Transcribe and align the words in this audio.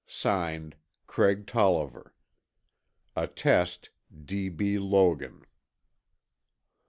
(Signed) 0.07 0.77
CRAIG 1.05 1.45
TOLLIVER. 1.45 2.15
Attest: 3.15 3.91
D. 4.25 4.49
B. 4.49 4.79
Logan. 4.79 5.45